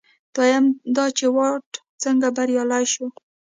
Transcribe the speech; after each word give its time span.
دویم 0.35 0.65
دا 0.95 1.05
چې 1.17 1.25
واټ 1.35 1.67
څنګه 2.03 2.27
بریالی 2.37 2.85
شو. 2.93 3.07